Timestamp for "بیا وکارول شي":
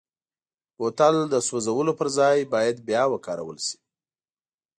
2.87-3.77